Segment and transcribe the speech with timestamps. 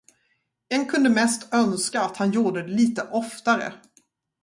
[0.71, 3.73] En kunde mest önska att han gjorde det lite oftare.